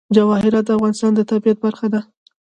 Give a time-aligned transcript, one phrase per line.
[0.15, 2.01] جواهرات د افغانستان د طبیعت برخه ده.